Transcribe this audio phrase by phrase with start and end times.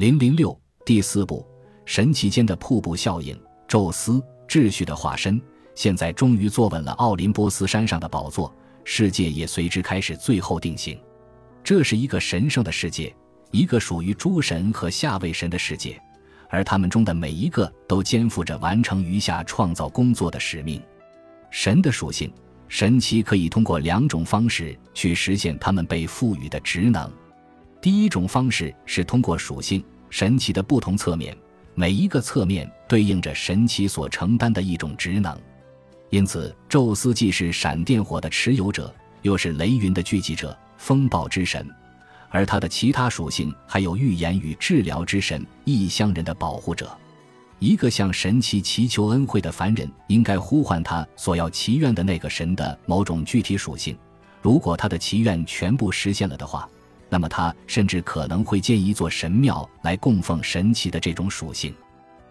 [0.00, 1.46] 零零六第四部
[1.84, 5.38] 神奇间的瀑布效应，宙斯秩序的化身，
[5.74, 8.50] 现在终于坐稳了奥林波斯山上的宝座，
[8.82, 10.98] 世界也随之开始最后定型。
[11.62, 13.14] 这是一个神圣的世界，
[13.50, 16.00] 一个属于诸神和下位神的世界，
[16.48, 20.80] 而他们中的每一个都肩负着完成余下创造工作的使命。
[21.50, 22.32] 神的属性，
[22.68, 27.12] 神奇可以通过两种方式去实现他们被赋予的职能。
[27.82, 31.36] 第一种方式是通过属性神奇的不同侧面，
[31.74, 35.34] 每一个侧面对应着神奇所承担的一种职能。
[36.10, 38.92] 因此，宙斯既是闪电火的持有者，
[39.22, 41.64] 又是雷云的聚集者，风暴之神；
[42.28, 46.90] 而他的其他属性还有预言与治疗之神，异乡人的保护者。
[47.60, 53.96] 一个向神奇祈求恩惠的凡人，应该呼唤他所要祈愿的那个神的某种具体属性。
[54.42, 56.68] 如果他的祈愿全部实现了的话。
[57.10, 61.74] 那么他甚至可能会建一座神庙来供奉神奇的这种属性。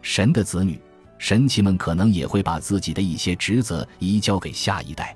[0.00, 0.80] 神的子女，
[1.18, 5.14] 神奇们可能也会把自己的一些职责移交给下一代。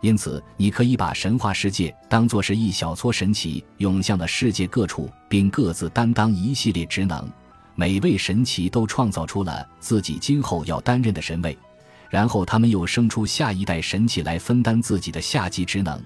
[0.00, 7.28] 因此，你可以把神话世界当作是一小撮神奇涌向了世界各处，并各自担当一系列职能。
[7.74, 11.56] 每位神奇都创造出了自己今后要担任的神位，
[12.08, 16.02] 然后他们又生出下一代神奇来分担自己的下级职能。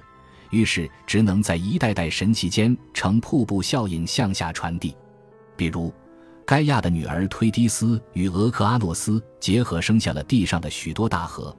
[0.51, 4.97] 于是，只能在一代代神奇间呈瀑布效应向下传递。
[5.57, 5.93] 比如，
[6.45, 11.57] 盖亚的女儿忒提斯与俄克阿诺斯结合，生下了地上的许多大河，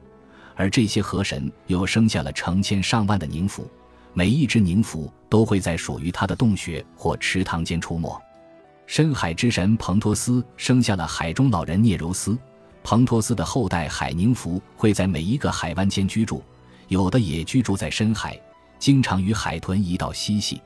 [0.56, 3.66] 而这些河神又生下了成千上万的宁芙，
[4.14, 8.22] 每一只宁芙都会在属于它的洞穴或池塘间出没。
[8.88, 12.38] 深海之神彭托斯生下了海中老人涅柔斯，
[12.84, 16.44] 彭托斯的后代海宁芙会在每一个海湾间居住，
[16.90, 18.38] 有的也居住在深海。
[18.82, 20.60] 经常与海豚一道嬉戏，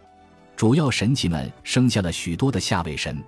[0.55, 3.21] 主要神奇们生下了许多的下位神，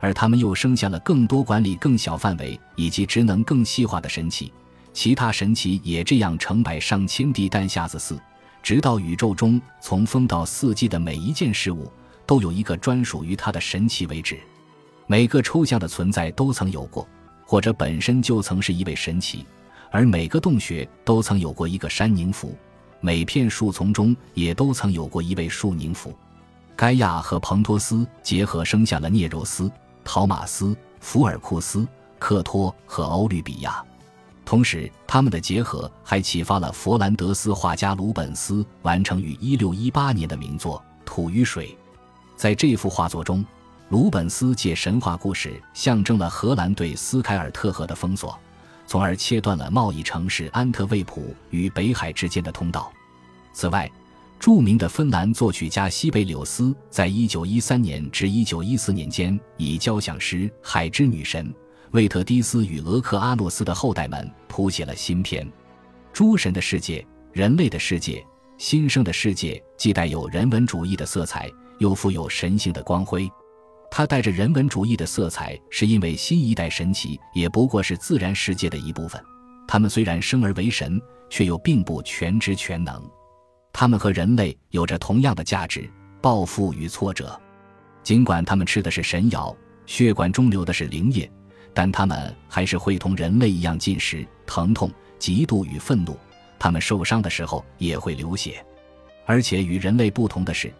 [0.00, 4.52] 而他们又生下了更多管理更小范围以及职能更细化的神奇。
[4.92, 8.18] 其他神奇也这样成百上千地诞下子嗣，
[8.64, 11.88] 直到宇宙中从风到四季的每一件事物
[12.26, 14.40] 都有一个专属于它的神奇为止。
[15.06, 17.06] 每个抽象的存在都曾有过，
[17.46, 19.46] 或者本身就曾是一位神奇，
[19.92, 22.58] 而每个洞穴都曾有过一个山宁符。
[23.04, 26.16] 每片树丛中也都曾有过一位树宁芙，
[26.76, 29.68] 盖亚和彭托斯结合生下了涅柔斯、
[30.04, 31.84] 陶马斯、福尔库斯、
[32.20, 33.84] 克托和欧律比亚。
[34.44, 41.66] 同时，他们的结合还启发了佛兰德斯画家鲁本斯完成于1618年的名作《土与水》。
[42.36, 43.44] 在这幅画作中，
[43.88, 48.38] 鲁本斯借神话故事象征了荷兰对斯凯尔特河的封锁。
[48.92, 52.92] 从而切断了贸易城市安特卫普与北海之间的通道。
[53.54, 53.90] 此外，
[54.38, 61.48] 著名的芬兰作曲家西贝柳斯在1913年至1914年间，以交响诗《海之女神》
[61.92, 65.50] 魏特迪斯与俄克阿诺斯的后代们谱写了新篇。
[66.12, 67.02] 诸神的世界、
[67.32, 68.22] 人类的世界、
[68.58, 73.26] 新生的世界，既带有人文主义的色彩，又富有神性的光辉。
[73.94, 79.22] 它带着人文主义的色彩，是因为新一代神奇也不过是自然世界的一部分。
[79.68, 80.98] 他们虽然生而为神，
[81.28, 83.06] 却又并不全知全能。
[83.70, 85.86] 他们和人类有着同样的价值、
[86.22, 87.38] 抱负与挫折。
[88.02, 89.54] 尽管他们吃的是神药，
[89.84, 91.30] 血管中流的是灵液，
[91.74, 96.18] 但他们还是会同人类一样进食、疼痛、嫉妒与愤怒。
[96.58, 98.64] 他们受伤的时候也会流血，
[99.26, 100.72] 而且与人类不同的是。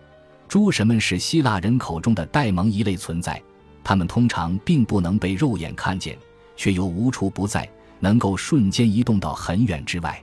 [0.53, 3.43] 诸神们是希腊人口中的戴蒙一类存在，
[3.83, 6.15] 他们通常并不能被肉眼看见，
[6.57, 7.67] 却又无处不在，
[8.01, 10.23] 能够瞬间移动到很远之外。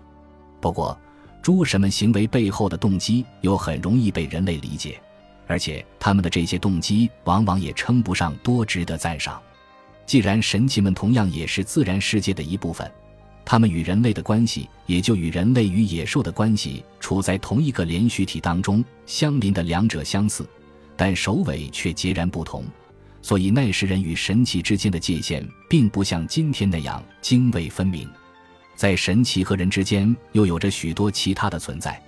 [0.62, 0.96] 不过，
[1.42, 5.02] 诸神们行为背后的动机又很容易被人类理解，
[5.48, 9.42] 而且他们的这些动机往往也称不上多值得赞赏。
[10.06, 12.88] 既然神奇们同样也是自然世界的一部分。
[13.52, 20.48] 他们与人类的关系，也就与人类与野兽的关系处在同一个连续体当中，相邻的两者相似，
[20.96, 22.64] 但首尾却截然不同。
[23.24, 28.08] 所以，那时人与神奇之间的界限，并不像今天那样泾渭分明。
[28.76, 32.00] 在神奇和人之间，又有着许多其他的存在，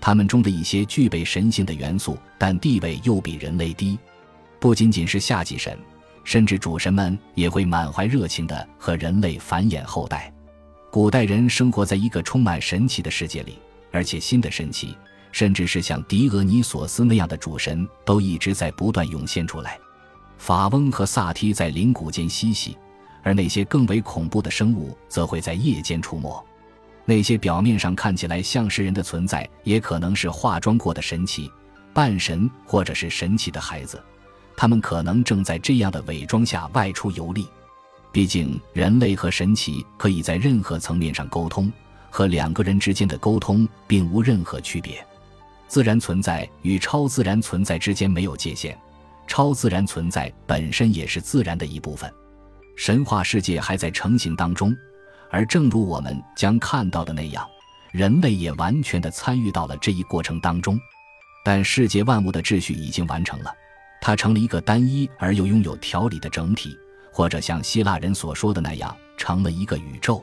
[0.00, 3.98] 他们中的一些具备神性的元素，但地位又比人类低。
[4.58, 5.78] 不仅仅是下级神，
[6.24, 10.32] 甚至主神们也会满怀热情地和人类繁衍后代。
[10.96, 13.58] 古代人生活在一个充满神奇的世界里，
[13.92, 14.96] 而且新的神奇，
[15.30, 19.78] 甚至是像狄俄尼索斯那样的主神，都一直在不断涌现出来。
[20.38, 22.78] 法翁和萨梯在灵谷间嬉戏，
[23.22, 26.42] 而那些更为恐怖的生物则会在夜间出没。
[27.04, 31.52] 那些表面上看起来像是人的存在，也可能是化妆过的神奇、
[31.92, 34.02] 半神或者是神奇的孩子。
[34.56, 37.46] 他们可能正在这样的伪装下外出游历。
[38.16, 41.70] 毕竟，人类和神奇可以在任何层面上沟通，
[42.08, 45.06] 和两个人之间的沟通并无任何区别。
[45.68, 48.74] 自然存在与超自然存在之间没有界限，
[49.26, 52.10] 超自然存在本身也是自然的一部分。
[52.74, 54.74] 神话世界还在成型当中，
[55.30, 57.46] 而正如我们将看到的那样，
[57.92, 60.80] 人类也完全的参与到了这一过程当中。
[61.44, 63.52] 但世界万物的秩序已经完成了，
[64.00, 66.74] 它成了一个单一而又拥有条理的整体，
[67.16, 70.22] 或者像希腊人所说的那样，成了一个宇宙。